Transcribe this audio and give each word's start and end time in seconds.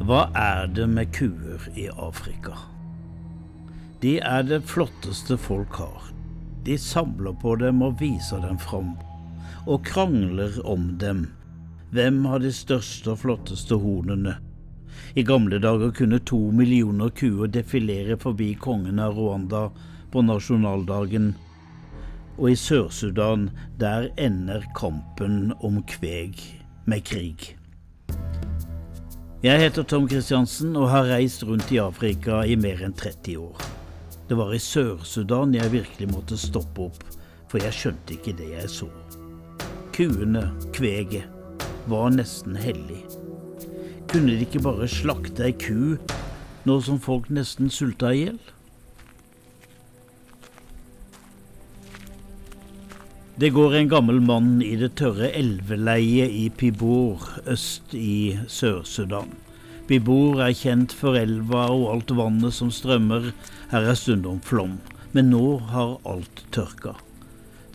Hva 0.00 0.24
er 0.34 0.66
det 0.74 0.86
med 0.90 1.12
kuer 1.14 1.66
i 1.78 1.86
Afrika? 1.88 2.56
De 4.02 4.16
er 4.18 4.42
det 4.42 4.62
flotteste 4.66 5.36
folk 5.38 5.78
har. 5.78 6.10
De 6.66 6.78
samler 6.78 7.36
på 7.42 7.54
dem 7.60 7.82
og 7.86 8.00
viser 8.00 8.42
dem 8.42 8.58
fram, 8.58 8.96
og 9.66 9.84
krangler 9.86 10.58
om 10.66 10.96
dem. 10.98 11.26
Hvem 11.94 12.24
har 12.24 12.42
de 12.42 12.52
største 12.52 13.14
og 13.14 13.22
flotteste 13.22 13.78
hornene? 13.78 14.36
I 15.14 15.22
gamle 15.22 15.58
dager 15.58 15.90
kunne 15.90 16.18
to 16.18 16.38
millioner 16.54 17.10
kuer 17.10 17.50
defilere 17.50 18.16
forbi 18.20 18.52
kongen 18.54 19.00
av 19.02 19.16
Rwanda 19.18 19.64
på 20.12 20.22
nasjonaldagen, 20.22 21.32
og 22.38 22.50
i 22.50 22.56
Sør-Sudan, 22.56 23.48
der 23.78 24.08
ender 24.16 24.62
kampen 24.78 25.50
om 25.66 25.80
kveg 25.90 26.38
med 26.86 27.02
krig. 27.10 27.56
Jeg 29.42 29.60
heter 29.64 29.82
Tom 29.88 30.06
Kristiansen 30.08 30.76
og 30.76 30.90
har 30.92 31.08
reist 31.10 31.42
rundt 31.48 31.72
i 31.72 31.80
Afrika 31.82 32.42
i 32.46 32.54
mer 32.60 32.82
enn 32.84 32.94
30 32.94 33.38
år. 33.40 33.66
Det 34.28 34.38
var 34.38 34.54
i 34.54 34.62
Sør-Sudan 34.62 35.56
jeg 35.56 35.72
virkelig 35.72 36.10
måtte 36.12 36.38
stoppe 36.38 36.86
opp, 36.86 37.02
for 37.50 37.58
jeg 37.58 37.74
skjønte 37.74 38.14
ikke 38.14 38.36
det 38.38 38.52
jeg 38.52 38.70
så. 38.70 38.90
Kuene, 39.96 40.52
kveget, 40.76 41.26
var 41.90 42.12
nesten 42.14 42.54
hellig. 42.54 43.02
Kunne 44.10 44.32
de 44.34 44.42
ikke 44.42 44.58
bare 44.64 44.88
slakte 44.90 45.44
ei 45.46 45.52
ku 45.54 45.94
nå 46.66 46.74
som 46.82 46.96
folk 46.98 47.28
nesten 47.30 47.68
sulta 47.70 48.08
i 48.10 48.24
hjel? 48.24 48.38
Det 53.38 53.52
går 53.54 53.76
en 53.78 53.92
gammel 53.92 54.18
mann 54.18 54.48
i 54.66 54.72
det 54.80 54.96
tørre 54.98 55.30
elveleiet 55.38 56.34
i 56.34 56.48
Pibor 56.50 57.22
øst 57.54 57.94
i 57.94 58.34
Sør-Sudan. 58.50 59.30
Pibor 59.86 60.42
er 60.42 60.58
kjent 60.58 60.90
for 60.90 61.14
elva 61.14 61.68
og 61.70 61.86
alt 61.92 62.10
vannet 62.18 62.56
som 62.58 62.74
strømmer. 62.74 63.30
Her 63.70 63.86
er 63.92 64.00
stundom 64.00 64.42
flom, 64.42 64.74
men 65.14 65.30
nå 65.30 65.44
har 65.70 65.94
alt 66.02 66.42
tørka. 66.50 66.96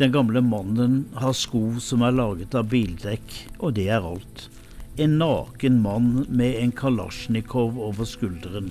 Den 0.03 0.11
gamle 0.11 0.43
mannen 0.43 1.05
har 1.15 1.31
sko 1.31 1.79
som 1.79 2.03
er 2.03 2.19
laget 2.19 2.59
av 2.59 2.67
bildekk, 2.75 3.39
og 3.63 3.79
det 3.79 3.87
er 3.87 4.03
alt. 4.03 4.49
En 4.97 5.17
naken 5.19 5.81
mann 5.81 6.25
med 6.29 6.55
en 6.55 6.71
kalasjnikov 6.71 7.79
over 7.79 8.07
skulderen. 8.07 8.69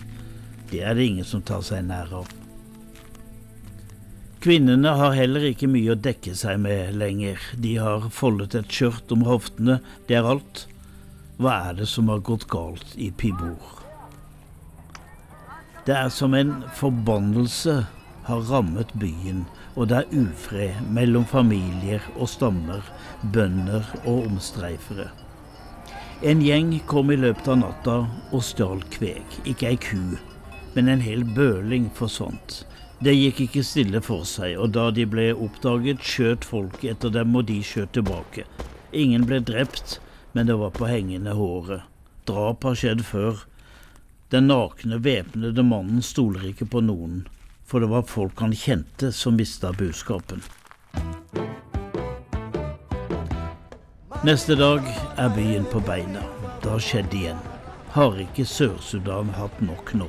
Det 0.71 0.81
er 0.81 0.97
det 0.97 1.05
ingen 1.05 1.27
som 1.29 1.43
tar 1.45 1.61
seg 1.67 1.85
nær 1.85 2.13
av. 2.23 2.31
Kvinnene 4.45 4.95
har 4.97 5.13
heller 5.17 5.45
ikke 5.51 5.69
mye 5.69 5.93
å 5.93 6.01
dekke 6.01 6.33
seg 6.37 6.63
med 6.65 6.97
lenger. 6.97 7.41
De 7.61 7.75
har 7.81 8.09
foldet 8.13 8.57
et 8.57 8.73
skjørt 8.73 9.13
om 9.13 9.25
hoftene, 9.29 9.79
det 10.09 10.17
er 10.17 10.29
alt. 10.29 10.67
Hva 11.37 11.55
er 11.71 11.79
det 11.83 11.89
som 11.93 12.09
har 12.13 12.25
gått 12.25 12.45
galt 12.53 12.93
i 12.97 13.11
Pibor? 13.13 13.81
Det 15.85 15.97
er 15.97 16.09
som 16.13 16.37
en 16.37 16.55
forbannelse 16.77 17.83
har 18.29 18.47
rammet 18.49 18.93
byen, 19.01 19.45
og 19.77 19.91
det 19.93 20.01
er 20.01 20.25
ufred 20.25 20.81
mellom 20.89 21.29
familier 21.29 22.05
og 22.15 22.33
stammer, 22.33 22.81
bønder 23.33 23.85
og 24.07 24.25
omstreifere. 24.31 25.11
En 26.25 26.41
gjeng 26.41 26.79
kom 26.87 27.11
i 27.11 27.17
løpet 27.21 27.49
av 27.53 27.59
natta 27.61 27.95
og 28.33 28.41
stjal 28.41 28.79
kveg, 28.95 29.35
ikke 29.45 29.67
ei 29.69 29.77
ku, 29.77 30.15
men 30.73 30.89
en 30.89 31.03
hel 31.05 31.21
bøling 31.37 31.91
forsvant. 31.99 32.63
Det 33.05 33.13
gikk 33.13 33.43
ikke 33.45 33.65
stille 33.69 34.01
for 34.01 34.25
seg, 34.25 34.55
og 34.57 34.73
da 34.73 34.87
de 34.97 35.05
ble 35.05 35.27
oppdaget, 35.35 36.01
skjøt 36.01 36.49
folk 36.49 36.81
etter 36.81 37.13
dem, 37.13 37.37
og 37.37 37.45
de 37.51 37.59
skjøt 37.61 37.93
tilbake. 37.99 38.47
Ingen 38.97 39.29
ble 39.29 39.43
drept, 39.45 39.99
men 40.33 40.49
det 40.49 40.57
var 40.63 40.73
på 40.73 40.89
hengende 40.89 41.37
håret. 41.37 41.85
Drap 42.25 42.65
har 42.65 42.81
skjedd 42.81 43.05
før. 43.05 43.45
Den 44.33 44.49
nakne, 44.49 45.03
væpnede 45.05 45.69
mannen 45.69 46.01
stoler 46.01 46.49
ikke 46.55 46.73
på 46.73 46.87
noen, 46.89 47.27
for 47.69 47.85
det 47.85 47.93
var 47.93 48.09
folk 48.09 48.41
han 48.41 48.57
kjente 48.57 49.13
som 49.13 49.37
mista 49.37 49.77
budskapen. 49.77 50.41
Neste 54.25 54.55
dag 54.57 54.87
er 55.21 55.29
byen 55.37 55.67
på 55.69 55.83
beina. 55.85 56.23
Det 56.63 56.71
har 56.73 56.81
skjedd 56.81 57.13
igjen. 57.13 57.41
Har 57.93 58.15
ikke 58.17 58.47
Sør-Sudan 58.49 59.35
hatt 59.37 59.59
nok 59.61 59.91
nå? 60.01 60.07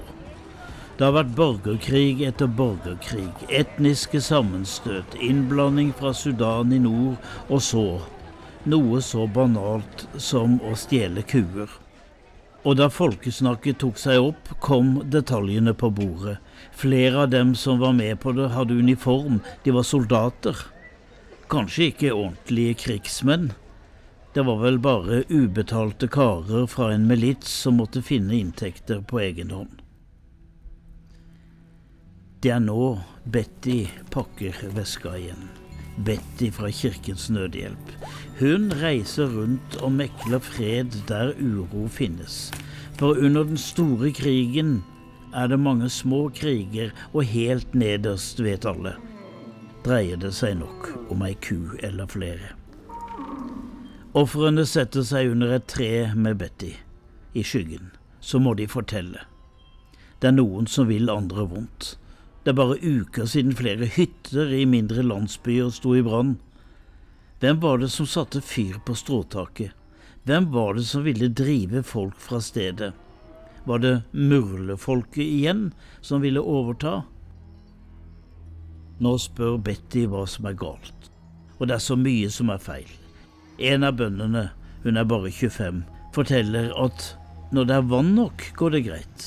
Det 0.96 1.04
har 1.04 1.18
vært 1.18 1.34
borgerkrig 1.36 2.22
etter 2.24 2.48
borgerkrig, 2.48 3.34
etniske 3.52 4.22
sammenstøt, 4.24 5.18
innblanding 5.20 5.90
fra 6.00 6.14
Sudan 6.16 6.72
i 6.72 6.80
nord, 6.80 7.18
og 7.50 7.60
så 7.66 7.84
noe 8.64 9.02
så 9.04 9.26
banalt 9.28 10.06
som 10.16 10.62
å 10.64 10.78
stjele 10.80 11.26
kuer. 11.28 11.76
Og 12.64 12.80
da 12.80 12.88
folkesnakket 12.88 13.82
tok 13.84 14.00
seg 14.00 14.30
opp, 14.30 14.54
kom 14.64 15.02
detaljene 15.12 15.76
på 15.76 15.92
bordet. 16.00 16.38
Flere 16.72 17.26
av 17.26 17.36
dem 17.36 17.52
som 17.52 17.84
var 17.84 17.92
med 18.00 18.24
på 18.24 18.32
det, 18.40 18.48
hadde 18.56 18.80
uniform, 18.80 19.44
de 19.68 19.76
var 19.76 19.84
soldater. 19.84 20.64
Kanskje 21.52 21.92
ikke 21.92 22.16
ordentlige 22.16 22.80
krigsmenn. 22.88 23.52
Det 24.36 24.44
var 24.44 24.58
vel 24.60 24.78
bare 24.84 25.24
ubetalte 25.30 26.08
karer 26.12 26.66
fra 26.68 26.90
en 26.94 27.06
milits 27.08 27.52
som 27.64 27.78
måtte 27.80 28.02
finne 28.04 28.36
inntekter 28.36 29.00
på 29.08 29.22
egen 29.24 29.54
hånd. 29.56 29.78
Det 32.44 32.52
er 32.52 32.60
nå 32.60 32.98
Betty 33.32 33.86
pakker 34.12 34.60
veska 34.76 35.14
igjen. 35.16 35.46
Betty 36.04 36.50
fra 36.52 36.68
Kirkens 36.68 37.30
Nødhjelp. 37.32 37.94
Hun 38.42 38.68
reiser 38.82 39.32
rundt 39.38 39.80
og 39.80 39.96
mekler 40.02 40.44
fred 40.44 41.00
der 41.08 41.32
uro 41.40 41.86
finnes. 41.88 42.52
For 43.00 43.16
under 43.16 43.48
den 43.48 43.58
store 43.58 44.12
krigen 44.12 44.82
er 45.32 45.48
det 45.48 45.62
mange 45.64 45.88
små 45.90 46.26
kriger, 46.36 46.92
og 47.14 47.24
helt 47.32 47.72
nederst, 47.72 48.44
vet 48.44 48.68
alle, 48.68 48.98
dreier 49.88 50.20
det 50.20 50.36
seg 50.36 50.60
nok 50.60 50.92
om 51.08 51.24
ei 51.24 51.34
ku 51.40 51.72
eller 51.80 52.12
flere. 52.12 52.52
Ofrene 54.16 54.64
setter 54.64 55.04
seg 55.04 55.34
under 55.34 55.50
et 55.58 55.66
tre 55.68 55.90
med 56.16 56.38
Betty, 56.40 56.70
i 57.36 57.42
skyggen. 57.44 57.90
Så 58.24 58.40
må 58.40 58.54
de 58.56 58.64
fortelle. 58.72 59.26
Det 60.24 60.30
er 60.30 60.38
noen 60.38 60.70
som 60.72 60.88
vil 60.88 61.12
andre 61.12 61.44
vondt. 61.52 61.98
Det 62.46 62.54
er 62.54 62.58
bare 62.62 62.80
uker 62.80 63.28
siden 63.28 63.52
flere 63.60 63.90
hytter 63.92 64.56
i 64.56 64.64
mindre 64.72 65.04
landsbyer 65.04 65.68
sto 65.76 65.98
i 66.00 66.06
brann. 66.06 66.38
Hvem 67.44 67.60
var 67.60 67.84
det 67.84 67.92
som 67.92 68.08
satte 68.08 68.40
fyr 68.40 68.80
på 68.88 68.96
stråtaket? 68.96 69.76
Hvem 70.24 70.48
var 70.56 70.80
det 70.80 70.88
som 70.88 71.04
ville 71.04 71.34
drive 71.36 71.84
folk 71.84 72.16
fra 72.16 72.40
stedet? 72.40 72.94
Var 73.68 73.84
det 73.84 73.96
murlefolket 74.16 75.26
igjen 75.26 75.74
som 76.00 76.24
ville 76.24 76.40
overta? 76.40 77.02
Nå 79.04 79.18
spør 79.20 79.60
Betty 79.60 80.08
hva 80.08 80.24
som 80.24 80.48
er 80.48 80.56
galt, 80.56 81.10
og 81.60 81.68
det 81.68 81.82
er 81.82 81.90
så 81.92 82.00
mye 82.00 82.32
som 82.32 82.56
er 82.56 82.64
feil. 82.64 83.02
En 83.58 83.88
av 83.88 83.96
bøndene, 83.96 84.50
hun 84.84 84.98
er 85.00 85.08
bare 85.08 85.32
25, 85.32 85.84
forteller 86.16 86.74
at 86.76 87.14
når 87.56 87.68
det 87.70 87.76
er 87.76 87.90
vann 87.92 88.16
nok, 88.18 88.44
går 88.60 88.74
det 88.76 88.82
greit. 88.88 89.26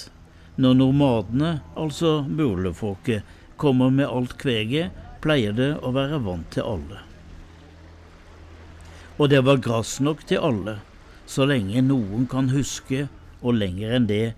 Når 0.60 0.74
nomadene, 0.76 1.52
altså 1.78 2.18
bolefolket, 2.28 3.24
kommer 3.56 3.90
med 3.94 4.10
alt 4.10 4.36
kveget, 4.40 4.92
pleier 5.24 5.54
det 5.56 5.70
å 5.82 5.92
være 5.96 6.20
vann 6.26 6.44
til 6.52 6.66
alle. 6.66 7.00
Og 9.18 9.32
det 9.32 9.40
var 9.46 9.62
gress 9.64 9.96
nok 10.04 10.26
til 10.28 10.44
alle, 10.44 10.76
så 11.26 11.46
lenge 11.48 11.80
noen 11.82 12.28
kan 12.30 12.52
huske, 12.52 13.06
og 13.40 13.56
lenger 13.58 13.96
enn 13.96 14.10
det, 14.10 14.34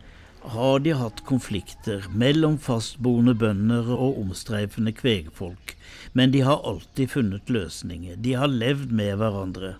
har 0.55 0.79
de 0.81 0.95
hatt 0.97 1.21
konflikter 1.29 2.07
mellom 2.17 2.57
fastboende 2.63 3.35
bønder 3.37 3.91
og 3.93 4.23
omstreifende 4.23 4.95
kvegfolk, 4.97 5.75
men 6.13 6.33
de 6.35 6.43
har 6.47 6.65
alltid 6.67 7.11
funnet 7.11 7.51
løsninger, 7.51 8.17
de 8.17 8.35
har 8.39 8.51
levd 8.51 8.93
med 8.93 9.17
hverandre. 9.21 9.75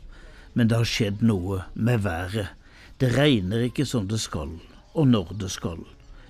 Men 0.55 0.69
det 0.71 0.81
har 0.81 0.89
skjedd 0.89 1.23
noe 1.23 1.63
med 1.75 2.03
været. 2.07 2.51
Det 3.01 3.13
regner 3.17 3.69
ikke 3.69 3.87
som 3.87 4.09
det 4.11 4.21
skal, 4.21 4.57
og 4.95 5.07
når 5.09 5.35
det 5.41 5.51
skal. 5.55 5.85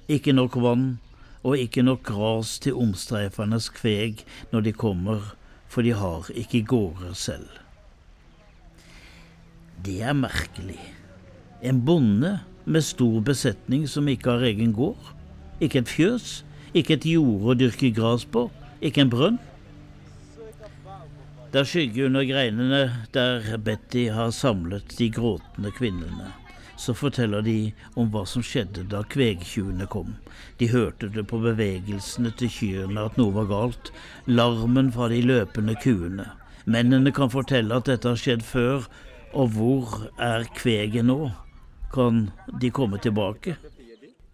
Ikke 0.08 0.34
nok 0.36 0.58
vann 0.60 0.98
og 1.42 1.56
ikke 1.58 1.82
nok 1.82 2.02
gras 2.04 2.58
til 2.60 2.76
omstreifernes 2.76 3.70
kveg 3.72 4.24
når 4.52 4.66
de 4.66 4.72
kommer, 4.76 5.32
for 5.70 5.86
de 5.86 5.94
har 5.96 6.28
ikke 6.34 6.64
gårder 6.68 7.14
selv. 7.16 7.48
Det 9.80 10.02
er 10.02 10.12
merkelig. 10.12 10.80
En 11.62 11.80
bonde 11.84 12.38
med 12.64 12.84
stor 12.84 13.20
besetning 13.24 13.86
som 13.88 14.08
ikke 14.08 14.34
har 14.34 14.44
egen 14.44 14.74
gård, 14.76 15.14
ikke 15.60 15.80
et 15.80 15.88
fjøs, 15.88 16.42
ikke 16.74 16.98
et 16.98 17.06
jorde 17.08 17.52
å 17.52 17.56
dyrke 17.56 17.92
gras 17.94 18.26
på, 18.28 18.48
ikke 18.84 19.06
en 19.06 19.12
brønn. 19.12 19.38
Det 21.50 21.58
er 21.58 21.66
skygge 21.66 22.06
under 22.06 22.26
greinene 22.28 22.82
der 23.14 23.56
Betty 23.58 24.06
har 24.14 24.30
samlet 24.30 24.94
de 24.98 25.10
gråtende 25.10 25.72
kvinnene 25.74 26.30
så 26.80 26.94
forteller 26.96 27.42
de 27.44 27.72
om 28.00 28.08
hva 28.12 28.22
som 28.28 28.42
skjedde 28.44 28.86
da 28.88 29.02
kvegtjuvene 29.12 29.84
kom. 29.92 30.14
De 30.56 30.70
hørte 30.72 31.10
det 31.12 31.26
på 31.28 31.40
bevegelsene 31.42 32.32
til 32.40 32.52
kyrne 32.54 33.04
at 33.04 33.18
noe 33.20 33.34
var 33.36 33.50
galt, 33.50 33.90
larmen 34.24 34.88
fra 34.94 35.10
de 35.12 35.20
løpende 35.26 35.76
kuene. 35.82 36.30
Mennene 36.64 37.12
kan 37.16 37.32
fortelle 37.32 37.76
at 37.76 37.90
dette 37.90 38.08
har 38.08 38.20
skjedd 38.20 38.44
før, 38.46 38.88
og 39.36 39.52
hvor 39.56 39.92
er 40.16 40.48
kveget 40.56 41.04
nå? 41.06 41.18
Kan 41.92 42.30
de 42.62 42.72
komme 42.72 43.00
tilbake? 43.02 43.58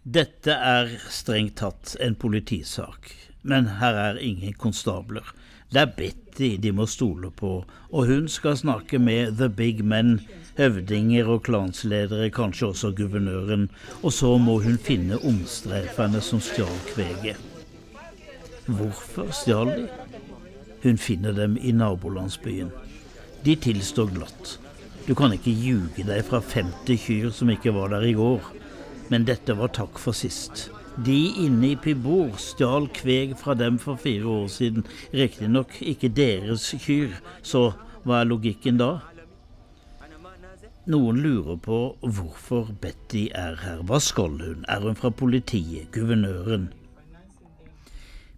Dette 0.04 0.54
er 0.54 0.92
strengt 1.10 1.58
tatt 1.58 1.96
en 2.04 2.14
politisak, 2.14 3.10
men 3.42 3.72
her 3.80 3.98
er 4.04 4.22
ingen 4.22 4.54
konstabler. 4.54 5.26
Det 5.72 5.80
er 5.82 5.92
Betty 5.96 6.56
de 6.62 6.70
må 6.72 6.86
stole 6.86 7.30
på, 7.34 7.64
og 7.90 8.06
hun 8.06 8.28
skal 8.30 8.56
snakke 8.56 8.98
med 9.02 9.36
the 9.40 9.48
big 9.48 9.82
men, 9.84 10.20
høvdinger 10.58 11.26
og 11.26 11.42
klansledere, 11.48 12.30
kanskje 12.30 12.68
også 12.70 12.92
guvernøren, 12.96 13.66
og 14.02 14.12
så 14.12 14.36
må 14.38 14.60
hun 14.62 14.78
finne 14.78 15.18
omstreiferne 15.18 16.22
som 16.22 16.40
stjal 16.40 16.78
kveget. 16.92 17.40
Hvorfor 18.66 19.32
stjal 19.34 19.72
de? 19.74 19.88
Hun 20.82 20.98
finner 20.98 21.34
dem 21.34 21.58
i 21.58 21.72
nabolandsbyen. 21.74 22.70
De 23.44 23.56
tilstår 23.56 24.14
glatt. 24.14 24.56
Du 25.08 25.14
kan 25.14 25.34
ikke 25.34 25.54
ljuge 25.54 26.06
deg 26.06 26.22
fra 26.26 26.40
50 26.42 27.02
kyr 27.08 27.30
som 27.34 27.50
ikke 27.50 27.74
var 27.74 27.90
der 27.94 28.06
i 28.06 28.14
går, 28.14 28.52
men 29.10 29.26
dette 29.26 29.54
var 29.58 29.74
takk 29.74 29.98
for 30.02 30.14
sist. 30.14 30.68
De 31.04 31.16
inne 31.44 31.74
i 31.74 31.76
Pibor 31.76 32.38
stjal 32.40 32.86
kveg 32.96 33.34
fra 33.36 33.52
dem 33.54 33.76
for 33.78 34.00
fire 34.00 34.24
år 34.32 34.46
siden, 34.48 34.86
riktignok 35.12 35.74
ikke 35.84 36.08
deres 36.08 36.70
kyr, 36.80 37.18
så 37.44 37.68
hva 38.06 38.22
er 38.22 38.30
logikken 38.30 38.80
da? 38.80 38.94
Noen 40.88 41.18
lurer 41.20 41.58
på 41.60 41.78
hvorfor 42.00 42.70
Betty 42.80 43.26
er 43.34 43.58
her. 43.60 43.82
Hva 43.84 43.98
skal 44.00 44.38
hun? 44.40 44.64
Er 44.70 44.86
hun 44.86 44.96
fra 44.96 45.10
politiet? 45.10 45.90
Guvernøren? 45.92 46.70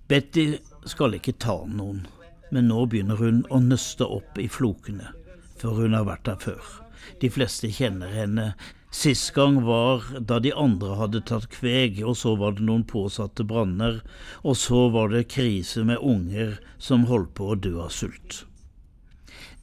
Betty 0.09 0.57
skal 0.89 1.15
ikke 1.19 1.37
ta 1.39 1.61
noen, 1.69 2.07
men 2.51 2.71
nå 2.73 2.87
begynner 2.89 3.21
hun 3.21 3.43
å 3.53 3.61
nøste 3.61 4.09
opp 4.09 4.41
i 4.41 4.49
flokene, 4.49 5.13
for 5.61 5.79
hun 5.79 5.95
har 5.95 6.09
vært 6.09 6.27
der 6.27 6.41
før. 6.43 6.75
De 7.21 7.31
fleste 7.31 7.71
kjenner 7.71 8.11
henne, 8.17 8.55
Sist 8.91 9.35
gang 9.35 9.61
var 9.67 10.05
da 10.21 10.39
de 10.41 10.55
andre 10.57 10.95
hadde 10.97 11.21
tatt 11.29 11.51
kveg, 11.53 12.01
og 12.01 12.17
så 12.17 12.33
var 12.41 12.57
det 12.57 12.65
noen 12.65 12.87
påsatte 12.89 13.45
branner, 13.45 14.01
og 14.41 14.57
så 14.57 14.87
var 14.95 15.13
det 15.13 15.29
krise 15.35 15.85
med 15.85 16.01
unger 16.01 16.57
som 16.81 17.05
holdt 17.11 17.35
på 17.37 17.53
å 17.53 17.59
dø 17.59 17.75
av 17.85 17.93
sult. 17.93 18.47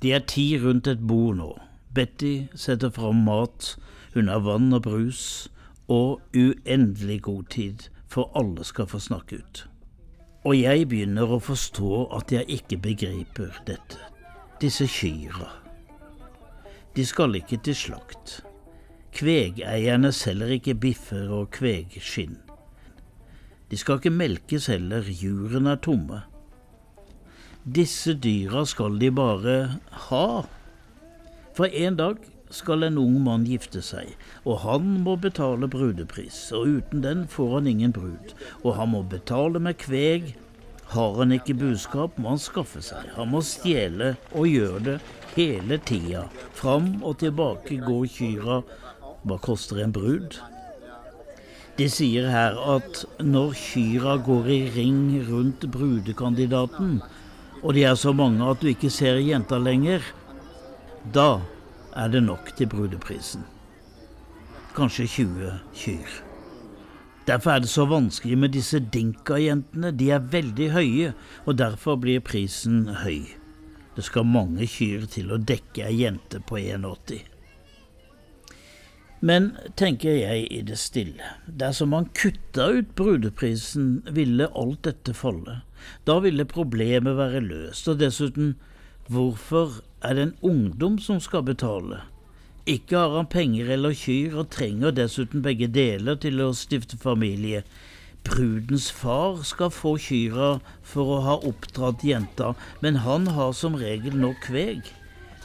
De 0.05 0.13
er 0.13 0.21
ti 0.29 0.51
rundt 0.61 0.85
et 0.87 1.01
bord 1.01 1.39
nå. 1.41 1.49
Betty 1.97 2.47
setter 2.53 2.93
fram 2.93 3.25
mat, 3.25 3.73
hun 4.13 4.29
har 4.29 4.45
vann 4.45 4.69
og 4.75 4.85
brus, 4.85 5.49
og 5.89 6.21
uendelig 6.37 7.23
god 7.25 7.49
tid, 7.49 7.89
for 8.05 8.29
alle 8.37 8.63
skal 8.63 8.85
få 8.91 9.01
snakke 9.01 9.41
ut. 9.41 9.65
Og 10.45 10.53
jeg 10.53 10.85
begynner 10.91 11.33
å 11.33 11.41
forstå 11.41 12.05
at 12.13 12.29
jeg 12.29 12.45
ikke 12.61 12.77
begriper 12.77 13.57
dette. 13.65 13.97
Disse 14.61 14.85
kyra. 14.85 15.49
De 16.93 17.03
skal 17.03 17.41
ikke 17.41 17.57
til 17.65 17.75
slakt. 17.75 18.43
Kvegeierne 19.15 20.11
selger 20.11 20.49
ikke 20.57 20.73
biffer 20.75 21.29
og 21.31 21.53
kvegskinn. 21.55 22.35
De 23.71 23.77
skal 23.79 24.01
ikke 24.01 24.11
melkes 24.11 24.67
heller, 24.67 25.07
jurene 25.07 25.71
er 25.71 25.79
tomme. 25.79 26.19
Disse 27.63 28.13
dyra 28.19 28.65
skal 28.67 28.99
de 28.99 29.09
bare 29.15 29.55
ha. 30.09 30.27
For 31.55 31.71
en 31.71 31.95
dag 31.97 32.19
skal 32.53 32.83
en 32.83 32.99
ung 32.99 33.15
mann 33.23 33.47
gifte 33.47 33.79
seg, 33.81 34.11
og 34.43 34.59
han 34.67 34.91
må 35.07 35.15
betale 35.15 35.71
brudepris, 35.71 36.49
og 36.51 36.75
uten 36.77 37.01
den 37.05 37.23
får 37.31 37.53
han 37.57 37.69
ingen 37.71 37.95
brud, 37.95 38.35
og 38.63 38.75
han 38.75 38.91
må 38.93 39.05
betale 39.15 39.63
med 39.63 39.79
kveg. 39.81 40.33
Har 40.91 41.15
han 41.17 41.31
ikke 41.33 41.55
budskap, 41.57 42.19
må 42.19 42.35
han 42.35 42.43
skaffe 42.43 42.83
seg. 42.83 43.07
Han 43.15 43.31
må 43.31 43.39
stjele, 43.41 44.13
og 44.35 44.51
gjøre 44.51 44.83
det 44.85 44.97
hele 45.33 45.79
tida. 45.87 46.27
Fram 46.53 46.99
og 47.01 47.17
tilbake 47.23 47.79
går 47.81 48.05
kyra 48.11 48.59
hva 49.25 49.39
koster 49.41 49.81
en 49.83 49.93
brud? 49.95 50.37
De 51.75 51.87
sier 51.91 52.29
her 52.31 52.55
at 52.75 53.01
når 53.19 53.55
kyra 53.59 54.15
går 54.23 54.51
i 54.53 54.59
ring 54.77 55.01
rundt 55.27 55.65
brudekandidaten, 55.73 57.01
og 57.63 57.73
de 57.75 57.83
er 57.83 57.97
så 57.99 58.13
mange 58.15 58.45
at 58.47 58.61
du 58.61 58.69
ikke 58.71 58.93
ser 58.93 59.19
jenta 59.19 59.59
lenger, 59.59 60.05
da 61.13 61.41
er 61.95 62.13
det 62.13 62.23
nok 62.23 62.53
til 62.55 62.69
brudeprisen. 62.71 63.43
Kanskje 64.75 65.07
20 65.07 65.51
kyr. 65.73 66.15
Derfor 67.27 67.51
er 67.51 67.59
det 67.59 67.69
så 67.69 67.85
vanskelig 67.89 68.37
med 68.37 68.53
disse 68.53 68.79
dinka-jentene. 68.79 69.91
De 69.91 70.11
er 70.13 70.19
veldig 70.31 70.71
høye, 70.71 71.13
og 71.45 71.57
derfor 71.57 71.97
blir 71.97 72.21
prisen 72.21 72.85
høy. 73.01 73.25
Det 73.95 74.03
skal 74.05 74.27
mange 74.27 74.67
kyr 74.69 75.07
til 75.09 75.31
å 75.31 75.41
dekke 75.41 75.87
ei 75.87 76.03
jente 76.03 76.43
på 76.43 76.59
1,80. 76.61 77.34
Men, 79.21 79.53
tenker 79.79 80.17
jeg 80.19 80.47
i 80.51 80.61
det 80.67 80.77
stille, 80.77 81.29
dersom 81.47 81.93
man 81.95 82.09
kutta 82.17 82.67
ut 82.75 82.89
brudeprisen, 82.99 84.03
ville 84.11 84.49
alt 84.51 84.83
dette 84.87 85.15
falle. 85.15 85.61
Da 86.05 86.19
ville 86.19 86.45
problemet 86.45 87.17
være 87.17 87.43
løst, 87.45 87.87
og 87.87 88.01
dessuten, 88.01 88.55
hvorfor 89.07 89.79
er 90.03 90.17
det 90.17 90.27
en 90.27 90.35
ungdom 90.41 90.99
som 90.99 91.21
skal 91.23 91.45
betale? 91.47 92.01
Ikke 92.65 92.97
har 92.97 93.15
han 93.15 93.29
penger 93.29 93.69
eller 93.77 93.93
kyr, 93.93 94.35
og 94.41 94.49
trenger 94.49 94.91
dessuten 94.91 95.43
begge 95.45 95.67
deler 95.69 96.17
til 96.17 96.41
å 96.41 96.51
stifte 96.57 96.97
familie. 96.97 97.63
Brudens 98.25 98.89
far 98.91 99.43
skal 99.45 99.69
få 99.69 99.95
kyra 100.01 100.55
for 100.81 101.13
å 101.13 101.23
ha 101.27 101.35
oppdratt 101.45 102.03
jenta, 102.03 102.55
men 102.81 103.03
han 103.05 103.29
har 103.37 103.53
som 103.53 103.77
regel 103.77 104.17
nok 104.17 104.41
kveg. 104.47 104.89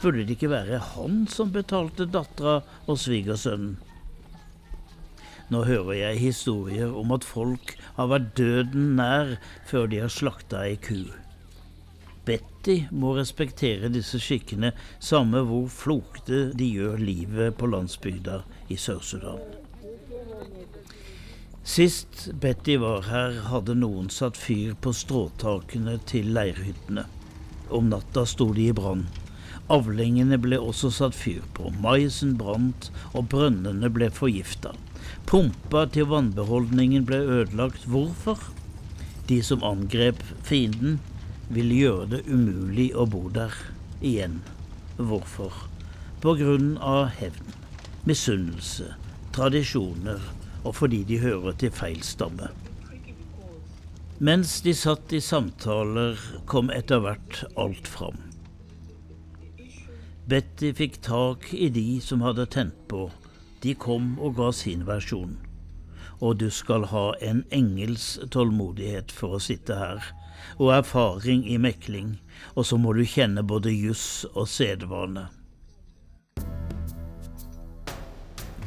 Burde 0.01 0.25
det 0.25 0.33
ikke 0.33 0.49
være 0.49 0.81
han 0.95 1.25
som 1.29 1.51
betalte 1.53 2.07
dattera 2.09 2.61
og 2.89 2.97
svigersønnen? 2.97 3.77
Nå 5.51 5.65
hører 5.67 5.97
jeg 5.97 6.21
historier 6.21 6.93
om 6.95 7.11
at 7.11 7.27
folk 7.27 7.75
har 7.97 8.07
vært 8.07 8.31
døden 8.39 8.95
nær 8.97 9.35
før 9.67 9.89
de 9.91 9.99
har 10.01 10.13
slakta 10.13 10.63
ei 10.63 10.77
ku. 10.79 11.03
Betty 12.25 12.77
må 12.93 13.15
respektere 13.17 13.89
disse 13.91 14.21
skikkene, 14.21 14.71
samme 15.03 15.41
hvor 15.49 15.67
flokte 15.73 16.43
de 16.57 16.69
gjør 16.71 17.01
livet 17.01 17.57
på 17.59 17.67
landsbygda 17.67 18.43
i 18.71 18.77
Sør-Sudan. 18.79 19.41
Sist 21.67 22.29
Betty 22.41 22.77
var 22.81 23.03
her, 23.09 23.41
hadde 23.51 23.75
noen 23.77 24.09
satt 24.09 24.39
fyr 24.39 24.73
på 24.81 24.93
stråtakene 24.97 25.99
til 26.09 26.31
leirhyttene. 26.33 27.05
Om 27.69 27.91
natta 27.91 28.25
sto 28.25 28.49
de 28.55 28.71
i 28.71 28.77
brann. 28.77 29.03
Avlingene 29.71 30.35
ble 30.41 30.57
også 30.59 30.89
satt 30.91 31.15
fyr 31.15 31.43
på, 31.55 31.69
maisen 31.83 32.33
brant, 32.39 32.89
og 33.15 33.29
brønnene 33.31 33.87
ble 33.93 34.09
forgifta. 34.11 34.73
Pumpa 35.29 35.85
til 35.95 36.09
vannbeholdningen 36.11 37.05
ble 37.07 37.21
ødelagt. 37.37 37.85
Hvorfor? 37.87 38.49
De 39.29 39.39
som 39.45 39.63
angrep 39.63 40.19
fienden, 40.43 40.99
ville 41.51 41.77
gjøre 41.83 42.09
det 42.15 42.21
umulig 42.27 42.89
å 42.95 43.05
bo 43.11 43.25
der 43.31 43.55
igjen. 43.99 44.41
Hvorfor? 44.97 45.55
På 46.23 46.35
grunn 46.39 46.75
av 46.77 47.09
hevn, 47.19 47.55
misunnelse, 48.07 48.93
tradisjoner 49.35 50.21
og 50.63 50.75
fordi 50.77 51.03
de 51.07 51.19
hører 51.21 51.55
til 51.59 51.73
feil 51.73 52.03
stamme. 52.05 52.51
Mens 54.21 54.59
de 54.61 54.73
satt 54.77 55.13
i 55.17 55.21
samtaler, 55.23 56.19
kom 56.45 56.69
etter 56.69 57.01
hvert 57.01 57.41
alt 57.57 57.89
fram. 57.89 58.19
Betty 60.29 60.69
fikk 60.73 61.01
tak 61.01 61.53
i 61.53 61.69
de 61.73 62.01
som 62.01 62.21
hadde 62.21 62.45
tent 62.45 62.77
på. 62.87 63.09
De 63.61 63.73
kom 63.73 64.13
og 64.21 64.37
ga 64.37 64.51
sin 64.53 64.85
versjon. 64.85 65.37
Og 66.21 66.37
du 66.37 66.49
skal 66.53 66.85
ha 66.91 67.11
en 67.25 67.41
engels 67.49 68.19
tålmodighet 68.33 69.11
for 69.11 69.37
å 69.37 69.41
sitte 69.41 69.77
her, 69.77 70.05
og 70.61 70.75
erfaring 70.77 71.43
i 71.49 71.57
mekling, 71.61 72.19
og 72.53 72.67
så 72.69 72.77
må 72.77 72.93
du 72.93 73.01
kjenne 73.05 73.41
både 73.41 73.73
juss 73.73 74.23
og 74.35 74.45
sedvane. 74.49 75.27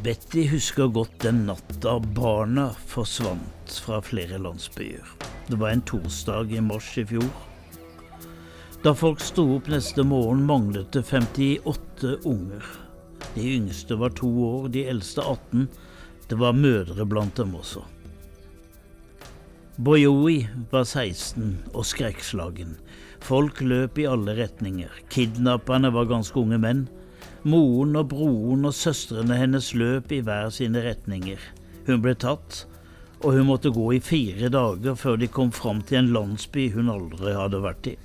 Betty 0.05 0.49
husker 0.51 0.91
godt 0.93 1.23
den 1.23 1.47
natta 1.49 1.97
barna 2.19 2.67
forsvant 2.91 3.79
fra 3.87 4.03
flere 4.05 4.37
landsbyer. 4.43 5.07
Det 5.49 5.57
var 5.61 5.73
en 5.73 5.87
torsdag 5.87 6.53
i 6.53 6.61
mars 6.61 6.91
i 7.01 7.07
fjor. 7.09 7.31
Da 8.85 8.93
folk 8.93 9.21
sto 9.25 9.47
opp 9.55 9.71
neste 9.73 10.05
morgen, 10.05 10.43
manglet 10.45 10.91
det 10.93 11.07
58 11.09 12.19
unger. 12.29 12.65
De 13.35 13.45
yngste 13.55 13.97
var 13.97 14.13
to 14.13 14.29
år, 14.45 14.69
de 14.69 14.83
eldste 14.93 15.25
18. 15.25 15.69
Det 16.29 16.37
var 16.37 16.53
mødre 16.53 17.07
blant 17.09 17.41
dem 17.41 17.55
også. 17.57 17.81
Boyoi 19.81 20.37
var 20.69 20.85
16 20.85 21.57
og 21.73 21.89
skrekkslagen. 21.89 22.77
Folk 23.25 23.65
løp 23.65 24.05
i 24.05 24.05
alle 24.05 24.37
retninger. 24.37 24.93
Kidnapperne 25.09 25.89
var 25.97 26.13
ganske 26.13 26.37
unge 26.45 26.61
menn. 26.61 26.85
Moren 27.49 27.97
og 27.97 28.11
broren 28.13 28.69
og 28.69 28.77
søstrene 28.77 29.41
hennes 29.41 29.73
løp 29.73 30.13
i 30.13 30.21
hver 30.21 30.53
sine 30.53 30.85
retninger. 30.85 31.41
Hun 31.89 32.05
ble 32.05 32.13
tatt, 32.21 32.67
og 33.25 33.33
hun 33.33 33.49
måtte 33.49 33.73
gå 33.73 33.95
i 33.97 34.05
fire 34.05 34.53
dager 34.53 34.93
før 34.93 35.17
de 35.17 35.33
kom 35.33 35.57
fram 35.57 35.81
til 35.81 36.05
en 36.05 36.19
landsby 36.21 36.75
hun 36.77 36.93
aldri 36.93 37.33
hadde 37.33 37.65
vært 37.65 37.97
i. 37.97 38.03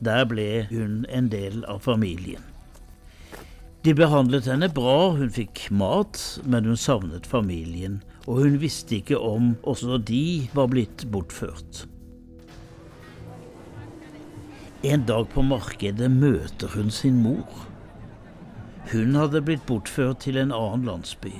Der 0.00 0.24
ble 0.24 0.66
hun 0.70 1.04
en 1.08 1.28
del 1.28 1.64
av 1.68 1.82
familien. 1.84 2.42
De 3.84 3.94
behandlet 3.96 4.44
henne 4.48 4.68
bra, 4.72 5.12
hun 5.16 5.30
fikk 5.32 5.66
mat, 5.72 6.18
men 6.44 6.66
hun 6.68 6.76
savnet 6.76 7.28
familien, 7.28 8.02
og 8.26 8.42
hun 8.42 8.58
visste 8.60 8.98
ikke 8.98 9.16
om 9.16 9.54
også 9.68 9.96
de 10.08 10.48
var 10.56 10.68
blitt 10.72 11.06
bortført. 11.12 11.86
En 14.84 15.04
dag 15.08 15.26
på 15.32 15.44
markedet 15.44 16.10
møter 16.12 16.72
hun 16.72 16.92
sin 16.92 17.18
mor. 17.20 17.64
Hun 18.92 19.16
hadde 19.16 19.42
blitt 19.44 19.66
bortført 19.68 20.22
til 20.24 20.40
en 20.40 20.52
annen 20.56 20.86
landsby. 20.88 21.34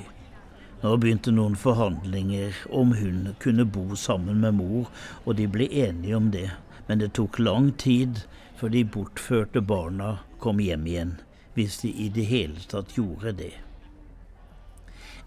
Nå 0.80 0.96
begynte 1.00 1.32
noen 1.32 1.56
forhandlinger 1.60 2.56
om 2.72 2.92
hun 2.96 3.34
kunne 3.40 3.64
bo 3.68 3.96
sammen 3.96 4.40
med 4.44 4.56
mor, 4.60 4.88
og 5.24 5.36
de 5.40 5.48
ble 5.48 5.68
enige 5.68 6.16
om 6.16 6.28
det, 6.32 6.50
men 6.88 7.00
det 7.00 7.14
tok 7.16 7.40
lang 7.40 7.72
tid 7.80 8.24
før 8.60 8.68
de 8.74 8.84
bortførte 8.84 9.62
barna 9.64 10.18
kom 10.42 10.58
hjem 10.60 10.84
igjen, 10.86 11.16
hvis 11.56 11.80
de 11.80 11.94
i 11.96 12.10
det 12.12 12.26
hele 12.28 12.60
tatt 12.68 12.92
gjorde 12.92 13.32
det. 13.38 13.54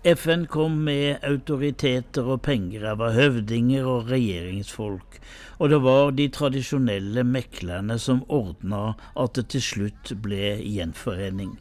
FN 0.03 0.43
kom 0.51 0.75
med 0.85 1.23
autoriteter 1.23 2.27
og 2.35 2.41
penger, 2.45 2.83
jeg 2.89 2.99
var 2.99 3.15
høvdinger 3.15 3.87
og 3.87 4.11
regjeringsfolk, 4.11 5.17
og 5.57 5.71
det 5.71 5.79
var 5.85 6.11
de 6.13 6.27
tradisjonelle 6.37 7.23
meklerne 7.23 7.97
som 7.97 8.25
ordna 8.27 8.97
at 9.15 9.39
det 9.39 9.47
til 9.55 9.63
slutt 9.69 10.13
ble 10.25 10.57
gjenforening. 10.59 11.55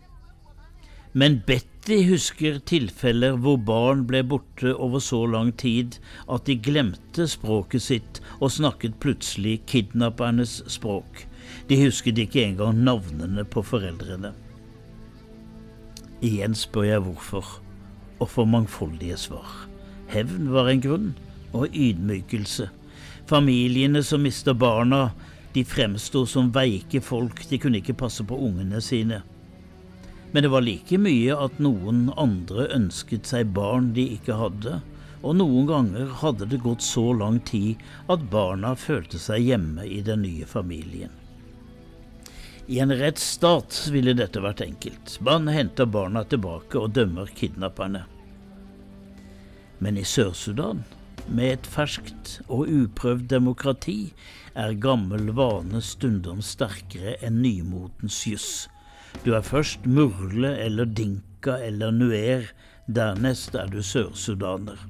Men 1.13 1.43
Betty 1.47 1.99
husker 2.09 2.57
tilfeller 2.69 3.37
hvor 3.45 3.59
barn 3.61 4.07
ble 4.09 4.23
borte 4.25 4.73
over 4.73 5.03
så 5.05 5.25
lang 5.29 5.51
tid 5.61 5.99
at 6.33 6.47
de 6.49 6.57
glemte 6.57 7.27
språket 7.29 7.85
sitt 7.85 8.21
og 8.39 8.55
snakket 8.55 8.97
plutselig 9.03 9.59
kidnappernes 9.69 10.63
språk. 10.73 11.27
De 11.69 11.77
husket 11.83 12.19
ikke 12.23 12.47
engang 12.47 12.81
navnene 12.87 13.45
på 13.45 13.65
foreldrene. 13.67 14.33
Igjen 16.23 16.55
spør 16.57 16.87
jeg 16.87 17.05
hvorfor 17.05 17.59
og 18.23 18.31
får 18.31 18.49
mangfoldige 18.49 19.19
svar. 19.19 19.67
Hevn 20.13 20.53
var 20.55 20.71
en 20.71 20.81
grunn, 20.81 21.11
og 21.53 21.75
ydmykelse. 21.75 22.69
Familiene 23.29 24.03
som 24.07 24.23
mister 24.25 24.55
barna, 24.57 25.11
de 25.53 25.65
fremsto 25.69 26.25
som 26.27 26.53
veike 26.55 27.03
folk, 27.05 27.43
de 27.51 27.59
kunne 27.61 27.83
ikke 27.83 27.99
passe 27.99 28.25
på 28.25 28.39
ungene 28.39 28.81
sine. 28.81 29.21
Men 30.33 30.43
det 30.43 30.51
var 30.53 30.65
like 30.65 30.99
mye 30.99 31.37
at 31.37 31.59
noen 31.61 32.07
andre 32.17 32.69
ønsket 32.73 33.29
seg 33.29 33.53
barn 33.57 33.93
de 33.97 34.07
ikke 34.17 34.39
hadde, 34.41 34.79
og 35.23 35.37
noen 35.39 35.67
ganger 35.69 36.15
hadde 36.23 36.49
det 36.51 36.63
gått 36.65 36.83
så 36.83 37.13
lang 37.15 37.39
tid 37.47 37.83
at 38.11 38.25
barna 38.33 38.73
følte 38.75 39.21
seg 39.23 39.45
hjemme 39.53 39.85
i 39.87 40.01
den 40.05 40.25
nye 40.25 40.49
familien. 40.49 41.13
I 42.67 42.79
en 42.81 42.95
rettsstat 42.95 43.89
ville 43.93 44.15
dette 44.17 44.41
vært 44.41 44.63
enkelt. 44.65 45.19
Man 45.21 45.51
henter 45.51 45.87
barna 45.87 46.23
tilbake 46.25 46.79
og 46.79 46.95
dømmer 46.97 47.31
kidnapperne. 47.37 48.05
Men 49.83 49.99
i 49.99 50.05
Sør-Sudan, 50.07 50.85
med 51.27 51.59
et 51.59 51.67
ferskt 51.67 52.39
og 52.47 52.71
uprøvd 52.71 53.27
demokrati, 53.31 54.13
er 54.55 54.79
gammel 54.79 55.33
vane 55.35 55.83
stundom 55.83 56.43
sterkere 56.45 57.17
enn 57.21 57.43
nymotens 57.43 58.23
juss. 58.31 58.53
Du 59.25 59.35
er 59.37 59.45
først 59.45 59.85
murle 59.87 60.57
eller 60.59 60.89
dinka 60.89 61.59
eller 61.63 61.93
nuer, 61.95 62.49
dernest 62.89 63.55
er 63.55 63.69
du 63.71 63.83
sørsudaner. 63.85 64.81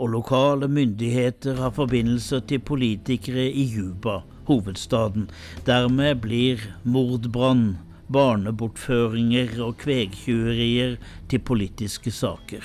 Og 0.00 0.08
lokale 0.14 0.68
myndigheter 0.68 1.58
har 1.60 1.74
forbindelser 1.76 2.40
til 2.48 2.62
politikere 2.64 3.50
i 3.50 3.66
Juba, 3.68 4.22
hovedstaden. 4.48 5.28
Dermed 5.66 6.22
blir 6.24 6.62
mordbrann, 6.84 7.78
barnebortføringer 8.08 9.60
og 9.62 9.76
kvegtjuverier 9.84 10.96
til 11.28 11.44
politiske 11.44 12.10
saker. 12.10 12.64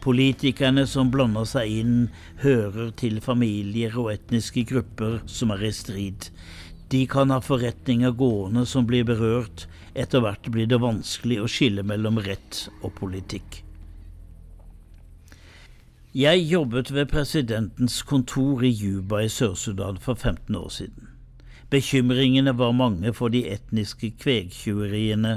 Politikerne 0.00 0.86
som 0.88 1.10
blander 1.12 1.44
seg 1.44 1.74
inn, 1.82 1.96
hører 2.40 2.88
til 2.96 3.20
familier 3.20 3.98
og 4.00 4.14
etniske 4.14 4.64
grupper 4.72 5.20
som 5.28 5.52
er 5.52 5.66
i 5.68 5.72
strid. 5.76 6.30
De 6.90 7.04
kan 7.06 7.30
ha 7.30 7.38
forretninger 7.44 8.16
gående 8.16 8.64
som 8.66 8.88
blir 8.88 9.04
berørt. 9.06 9.66
Etter 9.94 10.22
hvert 10.22 10.46
blir 10.52 10.68
det 10.70 10.78
vanskelig 10.82 11.40
å 11.42 11.48
skille 11.50 11.82
mellom 11.86 12.20
rett 12.22 12.68
og 12.80 12.94
politikk. 12.98 13.64
Jeg 16.14 16.42
jobbet 16.50 16.90
ved 16.90 17.06
presidentens 17.10 18.00
kontor 18.02 18.64
i 18.66 18.70
Juba 18.74 19.20
i 19.22 19.30
Sør-Sudan 19.30 19.98
for 20.02 20.18
15 20.18 20.56
år 20.58 20.68
siden. 20.74 21.06
Bekymringene 21.70 22.50
var 22.58 22.72
mange 22.74 23.12
for 23.14 23.30
de 23.30 23.44
etniske 23.46 24.10
kvegtjuveriene, 24.18 25.36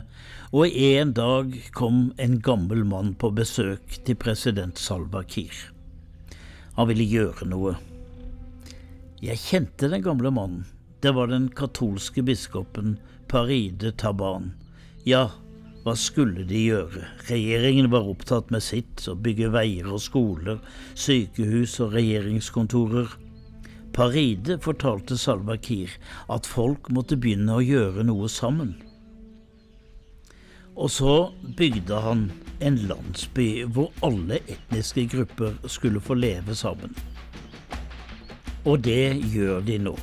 og 0.50 0.66
en 0.66 1.12
dag 1.14 1.54
kom 1.78 2.08
en 2.18 2.40
gammel 2.42 2.82
mann 2.90 3.14
på 3.14 3.30
besøk 3.38 4.00
til 4.02 4.18
president 4.18 4.82
Salva 4.82 5.22
Kiir. 5.30 5.54
Han 6.74 6.90
ville 6.90 7.06
gjøre 7.06 7.46
noe. 7.52 7.76
Jeg 9.22 9.44
kjente 9.46 9.92
den 9.94 10.02
gamle 10.02 10.34
mannen. 10.34 10.66
Det 11.06 11.14
var 11.14 11.30
den 11.30 11.52
katolske 11.54 12.24
biskopen 12.26 12.96
Paride 13.34 13.92
Taban. 13.92 14.52
Ja, 15.10 15.32
hva 15.82 15.96
skulle 15.98 16.44
de 16.46 16.60
gjøre? 16.68 17.08
Regjeringen 17.26 17.88
var 17.90 18.06
opptatt 18.06 18.52
med 18.54 18.62
sitt, 18.62 19.08
å 19.10 19.16
bygge 19.18 19.50
veier 19.56 19.90
og 19.90 20.04
skoler, 20.06 20.60
sykehus 20.94 21.80
og 21.82 21.96
regjeringskontorer. 21.98 23.10
Paride 23.98 24.60
fortalte 24.62 25.18
Salva 25.18 25.58
Kir 25.58 25.98
at 26.30 26.46
folk 26.46 26.94
måtte 26.94 27.18
begynne 27.18 27.58
å 27.58 27.66
gjøre 27.66 28.06
noe 28.06 28.30
sammen. 28.30 28.76
Og 30.78 30.94
så 30.94 31.18
bygde 31.58 32.06
han 32.06 32.28
en 32.62 32.82
landsby 32.86 33.50
hvor 33.66 33.90
alle 34.06 34.44
etniske 34.46 35.10
grupper 35.18 35.58
skulle 35.66 36.06
få 36.06 36.22
leve 36.22 36.54
sammen. 36.54 36.94
Og 38.62 38.86
det 38.86 39.16
gjør 39.34 39.66
de 39.66 39.82
nå. 39.90 39.98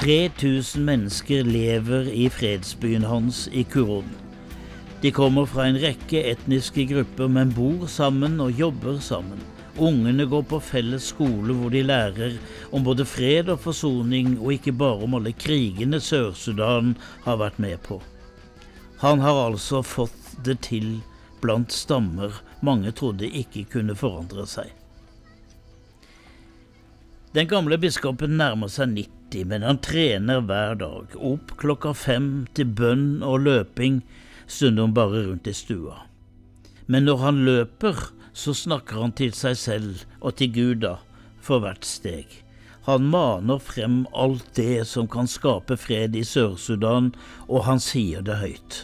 3000 0.00 0.84
mennesker 0.84 1.44
lever 1.44 2.06
i 2.08 2.30
fredsbyen 2.32 3.04
hans 3.04 3.48
i 3.52 3.64
Kuron. 3.64 4.08
De 5.00 5.10
kommer 5.10 5.44
fra 5.46 5.66
en 5.68 5.76
rekke 5.76 6.22
etniske 6.30 6.86
grupper, 6.88 7.28
men 7.28 7.52
bor 7.52 7.84
sammen 7.84 8.40
og 8.40 8.56
jobber 8.56 8.96
sammen. 9.04 9.42
Ungene 9.76 10.24
går 10.24 10.46
på 10.48 10.62
felles 10.64 11.10
skole 11.12 11.52
hvor 11.52 11.68
de 11.76 11.84
lærer 11.84 12.38
om 12.72 12.84
både 12.84 13.04
fred 13.04 13.52
og 13.52 13.60
forsoning, 13.66 14.38
og 14.40 14.56
ikke 14.56 14.72
bare 14.72 15.04
om 15.04 15.20
alle 15.20 15.34
krigene 15.36 16.00
Sør-Sudan 16.00 16.96
har 17.28 17.36
vært 17.44 17.60
med 17.60 17.76
på. 17.84 18.00
Han 19.04 19.20
har 19.20 19.44
altså 19.50 19.84
fått 19.84 20.34
det 20.48 20.62
til 20.64 20.94
blant 21.44 21.76
stammer 21.76 22.40
mange 22.64 22.96
trodde 22.96 23.28
ikke 23.28 23.68
kunne 23.76 24.00
forandre 24.00 24.48
seg. 24.48 24.72
Den 27.36 27.52
gamle 27.52 27.76
biskopen 27.76 28.40
nærmer 28.40 28.72
seg 28.72 28.96
90, 28.96 29.19
men 29.34 29.62
han 29.62 29.78
trener 29.78 30.42
hver 30.44 30.74
dag. 30.80 31.14
Opp 31.16 31.54
klokka 31.60 31.94
fem 31.94 32.46
til 32.54 32.70
bønn 32.76 33.22
og 33.22 33.44
løping, 33.46 34.00
stundom 34.50 34.94
bare 34.96 35.24
rundt 35.28 35.46
i 35.50 35.54
stua. 35.54 36.02
Men 36.90 37.06
når 37.06 37.22
han 37.22 37.44
løper, 37.46 37.96
så 38.32 38.54
snakker 38.54 39.00
han 39.02 39.12
til 39.14 39.34
seg 39.36 39.58
selv 39.58 40.04
og 40.20 40.36
til 40.40 40.52
Guda 40.54 40.96
for 41.42 41.62
hvert 41.62 41.86
steg. 41.86 42.26
Han 42.88 43.06
maner 43.12 43.60
frem 43.62 44.02
alt 44.16 44.46
det 44.56 44.86
som 44.88 45.08
kan 45.10 45.28
skape 45.30 45.76
fred 45.78 46.16
i 46.16 46.24
Sør-Sudan, 46.26 47.12
og 47.46 47.66
han 47.68 47.82
sier 47.82 48.24
det 48.26 48.40
høyt. 48.40 48.78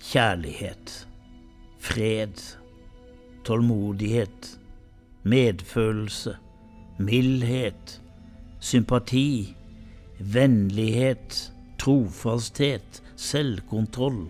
Kjærlighet, 0.00 0.94
fred, 1.82 2.40
tålmodighet, 3.44 4.54
medfølelse, 5.22 6.36
mildhet, 6.98 7.99
sympati, 8.60 9.56
vennlighet, 10.18 11.52
trofasthet, 11.78 13.02
selvkontroll, 13.16 14.28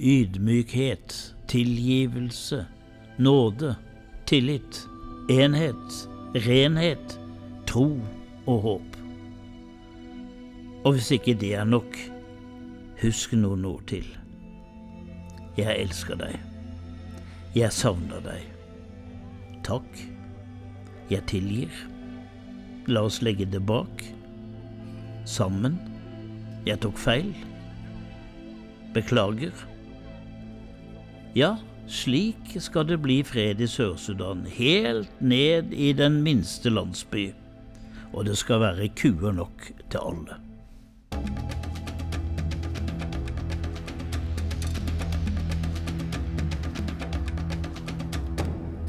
ydmykhet, 0.00 1.34
tilgivelse, 1.48 2.66
nåde, 3.18 3.74
tillit, 4.26 4.86
enhet, 5.30 6.08
renhet, 6.34 7.20
tro 7.66 8.00
og 8.46 8.60
håp. 8.60 8.96
Og 10.84 10.92
hvis 10.92 11.10
ikke 11.10 11.34
det 11.34 11.54
er 11.54 11.64
nok, 11.68 11.96
husk 13.02 13.36
noen 13.36 13.64
ord 13.68 13.84
til. 13.90 14.06
Jeg 15.58 15.76
elsker 15.82 16.16
deg. 16.16 16.38
Jeg 17.54 17.72
savner 17.74 18.22
deg. 18.24 18.46
Takk. 19.66 20.04
Jeg 21.10 21.26
tilgir. 21.28 21.89
La 22.90 23.04
oss 23.06 23.20
legge 23.22 23.46
det 23.46 23.60
bak. 23.62 24.02
Sammen. 25.22 25.76
Jeg 26.66 26.80
tok 26.82 26.96
feil. 26.98 27.28
Beklager. 28.96 29.54
Ja, 31.38 31.52
slik 31.86 32.56
skal 32.58 32.88
det 32.88 32.98
bli 33.04 33.20
fred 33.22 33.62
i 33.62 33.68
Sør-Sudan, 33.70 34.42
helt 34.56 35.22
ned 35.22 35.70
i 35.70 35.92
den 35.94 36.18
minste 36.26 36.72
landsby. 36.74 37.28
Og 38.10 38.26
det 38.26 38.34
skal 38.40 38.64
være 38.64 38.90
kuer 38.98 39.38
nok 39.38 39.70
til 39.86 40.00
alle. 40.02 40.40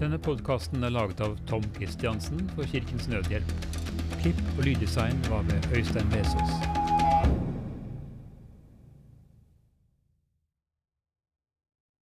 Denne 0.02 0.18
podkasten 0.18 0.82
er 0.82 0.98
laget 0.98 1.22
av 1.22 1.38
Tom 1.46 1.70
Christiansen 1.78 2.50
for 2.56 2.66
Kirkens 2.66 3.06
Nødhjelp. 3.12 3.71
Klipp 4.22 4.42
og 4.58 4.64
lyddesign 4.64 5.26
var 5.30 5.42
ved 5.42 5.78
Øystein 5.78 6.12
Vesaas. 6.12 6.81